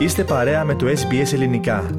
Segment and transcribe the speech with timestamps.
[0.00, 1.90] Είστε παρέα με το SBS Ελληνικά.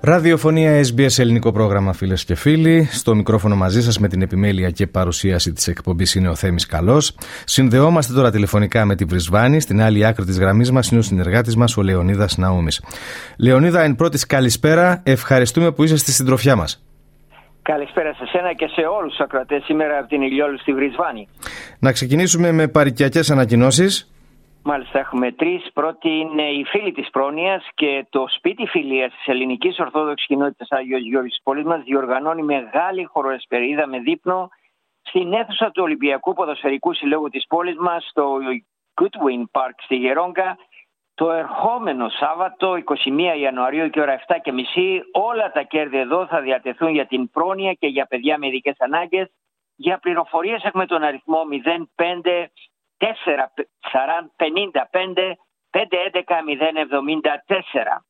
[0.00, 2.84] Ραδιοφωνία SBS Ελληνικό πρόγραμμα φίλες και φίλοι.
[2.84, 7.16] Στο μικρόφωνο μαζί σας με την επιμέλεια και παρουσίαση της εκπομπής είναι ο Θέμης Καλός.
[7.44, 9.60] Συνδεόμαστε τώρα τηλεφωνικά με τη Βρισβάνη.
[9.60, 12.84] Στην άλλη άκρη της γραμμής μας είναι ο συνεργάτης μας ο Λεωνίδας Ναούμης.
[13.38, 15.02] Λεωνίδα, εν πρώτης καλησπέρα.
[15.04, 16.84] Ευχαριστούμε που είσαι στη συντροφιά μας.
[17.62, 21.28] Καλησπέρα σε σένα και σε όλους τους ακροατές σήμερα από την Ηλιόλου στη Βρισβάνη.
[21.78, 24.08] Να ξεκινήσουμε με παρικιακές ανακοινώσεις.
[24.66, 25.70] Μάλιστα, έχουμε τρεις.
[25.72, 31.00] Πρώτη είναι η φίλη της πρόνοιας και το σπίτι φιλίας της Ελληνικής Ορθόδοξης Κοινότητας Άγιος
[31.00, 34.48] Γιώργης τη πόλη μας διοργανώνει μεγάλη χωροεσπερίδα με δείπνο
[35.02, 38.36] στην αίθουσα του Ολυμπιακού Ποδοσφαιρικού Συλλόγου της πόλης μας, στο
[38.94, 40.58] Goodwin Park στη Γερόγκα,
[41.14, 47.06] το ερχόμενο Σάββατο, 21 Ιανουαρίου και ώρα 7.30, όλα τα κέρδη εδώ θα διατεθούν για
[47.06, 49.28] την πρόνοια και για παιδιά με ειδικές ανάγκες.
[49.76, 51.42] Για πληροφορίες έχουμε τον αριθμό
[51.94, 52.46] 05
[52.98, 53.06] 4
[54.36, 55.36] 55
[55.70, 58.04] 511 074.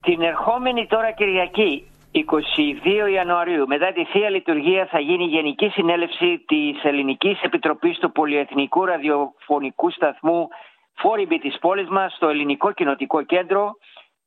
[0.00, 6.44] Την ερχόμενη τώρα Κυριακή 22 Ιανουαρίου μετά τη Θεία Λειτουργία θα γίνει η Γενική Συνέλευση
[6.46, 10.48] της Ελληνικής Επιτροπής του Πολυεθνικού Ραδιοφωνικού Σταθμού
[10.94, 13.72] Φόρυμπη της πόλης μας στο Ελληνικό Κοινοτικό Κέντρο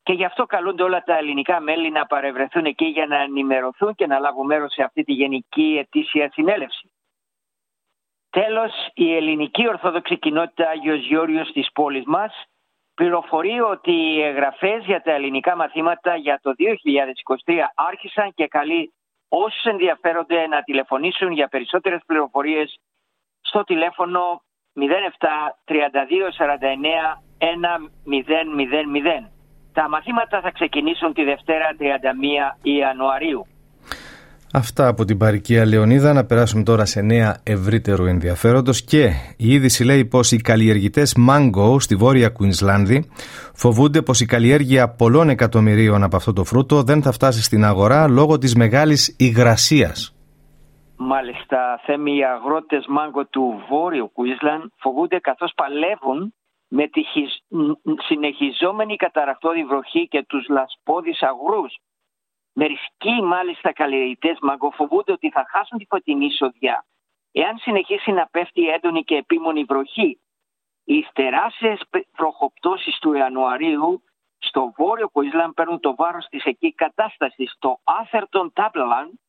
[0.04, 4.08] και γι' αυτό καλούνται όλα τα ελληνικά μέλη να παρευρεθούν εκεί για να ενημερωθούν και
[4.08, 6.91] να λάβουν μέρος σε αυτή τη Γενική Ετήσια Συνέλευση.
[8.32, 12.44] Τέλος, η ελληνική ορθόδοξη κοινότητα Άγιος Γιώργος της πόλης μας
[12.94, 16.54] πληροφορεί ότι οι εγγραφές για τα ελληνικά μαθήματα για το
[17.46, 18.94] 2023 άρχισαν και καλεί
[19.28, 22.80] όσους ενδιαφέρονται να τηλεφωνήσουν για περισσότερες πληροφορίες
[23.42, 24.42] στο τηλέφωνο
[24.76, 24.82] 07
[25.66, 29.30] 32 49 1000.
[29.74, 31.84] Τα μαθήματα θα ξεκινήσουν τη Δευτέρα 31
[32.62, 33.51] Ιανουαρίου.
[34.54, 36.14] Αυτά από την παρικία Λεωνίδα.
[36.14, 39.04] Να περάσουμε τώρα σε νέα ευρύτερου ενδιαφέροντος και
[39.38, 43.10] η είδηση λέει πως οι καλλιεργητές μάγκο στη Βόρεια Κουινσλάνδη
[43.54, 48.08] φοβούνται πως η καλλιέργεια πολλών εκατομμυρίων από αυτό το φρούτο δεν θα φτάσει στην αγορά
[48.08, 50.16] λόγω της μεγάλης υγρασίας.
[50.98, 56.34] Μάλιστα, θέμη οι αγρότες μάγκο του Βόρειου Κουινσλάνδ φοβούνται καθώς παλεύουν
[56.68, 57.02] με τη
[58.08, 61.74] συνεχιζόμενη καταρακτώδη βροχή και τους λασπώδεις αγρούς
[62.54, 66.86] Μερικοί μάλιστα καλλιεργητές μαγκοφοβούνται ότι θα χάσουν τη φωτεινή εισοδιά
[67.32, 70.20] εάν συνεχίσει να πέφτει έντονη και επίμονη βροχή.
[70.84, 71.78] Οι τεράστιε
[72.18, 74.04] βροχοπτώσεις του Ιανουαρίου
[74.38, 77.52] στο βόρειο Κουίσλαν παίρνουν το βάρος της εκεί κατάστασης.
[77.52, 79.20] Στο Άθερτον Τάπλαν,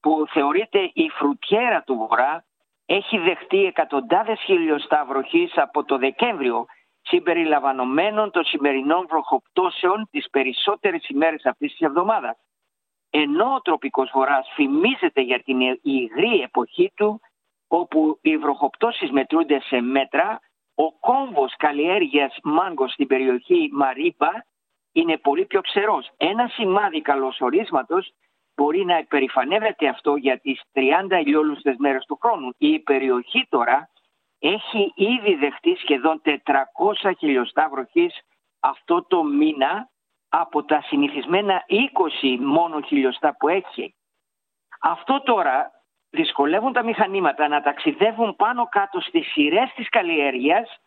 [0.00, 2.44] που θεωρείται η φρουτιέρα του βορρά,
[2.86, 6.66] έχει δεχτεί εκατοντάδες χιλιοστά βροχής από το Δεκέμβριο,
[7.00, 12.36] συμπεριλαμβανομένων των σημερινών βροχοπτώσεων τις περισσότερες ημέρες αυτής της εβδομάδας
[13.10, 17.20] ενώ ο τροπικός βορράς φημίζεται για την υγρή εποχή του
[17.68, 20.40] όπου οι βροχοπτώσεις μετρούνται σε μέτρα,
[20.74, 24.44] ο κόμβος καλλιέργειας μάγκος στην περιοχή Μαρίπα
[24.92, 26.10] είναι πολύ πιο ξερός.
[26.16, 28.12] Ένα σημάδι καλωσορίσματος
[28.54, 32.54] μπορεί να υπερηφανεύεται αυτό για τις 30 ηλιόλουστες μέρες του χρόνου.
[32.58, 33.90] Η περιοχή τώρα
[34.38, 38.20] έχει ήδη δεχτεί σχεδόν 400 χιλιοστά βροχής
[38.60, 39.90] αυτό το μήνα
[40.28, 41.64] από τα συνηθισμένα
[42.22, 43.94] 20 μόνο χιλιοστά που έχει.
[44.80, 45.70] Αυτό τώρα
[46.10, 50.78] δυσκολεύουν τα μηχανήματα να ταξιδεύουν πάνω κάτω στις σειρές της καλλιέργειας.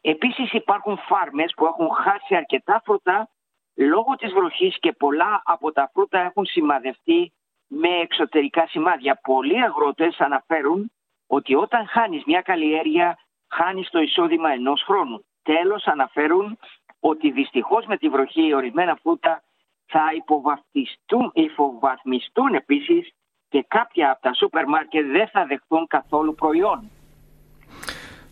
[0.00, 3.28] Επίσης υπάρχουν φάρμες που έχουν χάσει αρκετά φρούτα
[3.76, 7.32] λόγω της βροχής και πολλά από τα φρούτα έχουν σημαδευτεί
[7.66, 9.20] με εξωτερικά σημάδια.
[9.22, 10.92] Πολλοί αγρότες αναφέρουν
[11.26, 15.24] ότι όταν χάνεις μια καλλιέργεια χάνεις το εισόδημα ενός χρόνου.
[15.42, 16.58] Τέλος αναφέρουν
[17.00, 19.42] ότι δυστυχώς με τη βροχή ορισμένα φρούτα
[19.86, 23.12] θα υποβαθμιστούν, υποβαθμιστούν επίσης
[23.48, 26.90] και κάποια από τα σούπερ μάρκετ δεν θα δεχθούν καθόλου προϊόν.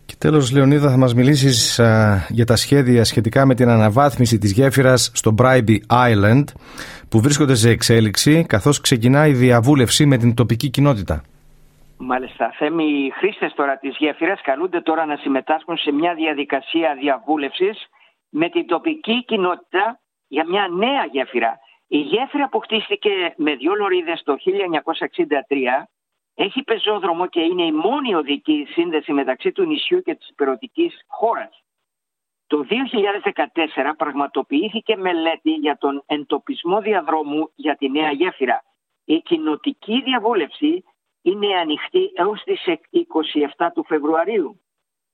[0.07, 1.81] Και τέλος Λεωνίδα θα μας μιλήσεις
[2.29, 6.45] για τα σχέδια σχετικά με την αναβάθμιση της γέφυρας στο Bribey Island
[7.09, 11.23] που βρίσκονται σε εξέλιξη καθώς ξεκινά η διαβούλευση με την τοπική κοινότητα.
[11.99, 17.87] Μάλιστα, Θέμη, οι χρήστες τώρα της γέφυρας καλούνται τώρα να συμμετάσχουν σε μια διαδικασία διαβούλευσης
[18.39, 21.59] με την τοπική κοινότητα για μια νέα γέφυρα.
[21.87, 25.87] Η γέφυρα που χτίστηκε με δύο λωρίδες το 1963
[26.35, 31.65] έχει πεζόδρομο και είναι η μόνη οδική σύνδεση μεταξύ του νησιού και της υπηρετικής χώρας.
[32.47, 38.63] Το 2014 πραγματοποιήθηκε μελέτη για τον εντοπισμό διαδρόμου για τη νέα γέφυρα.
[39.05, 40.85] Η κοινοτική διαβούλευση
[41.23, 42.65] είναι ανοιχτή έως τις
[43.57, 44.61] 27 του Φεβρουαρίου.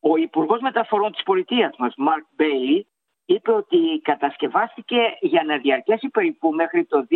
[0.01, 2.87] Ο Υπουργός Μεταφορών της Πολιτείας μας, Μαρκ Μπέιλι,
[3.25, 7.15] είπε ότι κατασκευάστηκε για να διαρκέσει περίπου μέχρι το 2031.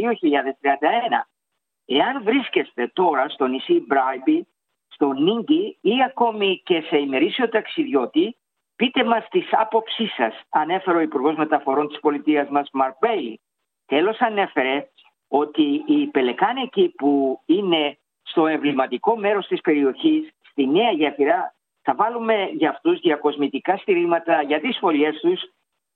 [1.84, 4.46] Εάν βρίσκεστε τώρα στο νησί Μπράιμπι,
[4.88, 8.36] στο Νίγκη ή ακόμη και σε ημερήσιο ταξιδιώτη,
[8.76, 13.40] Πείτε μας τις άποψή σας, ανέφερε ο Υπουργός Μεταφορών της πολιτείας μας, Μαρκ Μπέιλι.
[13.86, 14.88] Τέλος ανέφερε
[15.28, 22.50] ότι οι Πελεκάνικοι που είναι στο εμβληματικό μέρος της περιοχής, στη Νέα Γέφυρα, θα βάλουμε
[22.52, 25.42] για αυτούς διακοσμητικά στηρίγματα για τις φωλιές τους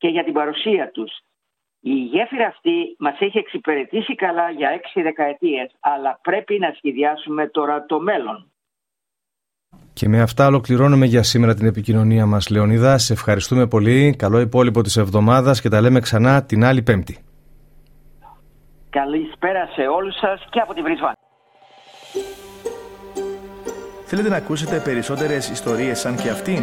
[0.01, 1.13] και για την παρουσία τους.
[1.81, 7.85] Η γέφυρα αυτή μας έχει εξυπηρετήσει καλά για έξι δεκαετίες, αλλά πρέπει να σχεδιάσουμε τώρα
[7.87, 8.51] το μέλλον.
[9.93, 12.99] Και με αυτά ολοκληρώνουμε για σήμερα την επικοινωνία μας Λεωνίδα.
[12.99, 14.15] Σε ευχαριστούμε πολύ.
[14.19, 17.19] Καλό υπόλοιπο της εβδομάδας και τα λέμε ξανά την άλλη Πέμπτη.
[18.91, 21.15] Καλησπέρα σε όλους σας και από τη Βρισβάνη.
[24.05, 26.63] Θέλετε να ακούσετε περισσότερες ιστορίες σαν και αυτήν;